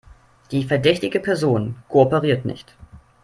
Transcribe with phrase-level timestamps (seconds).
[0.49, 2.75] Die verdächtige Person kooperiert nicht.